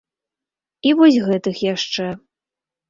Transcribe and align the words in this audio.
І 0.89 0.95
вось 1.01 1.21
гэтых 1.29 1.55
яшчэ. 1.73 2.11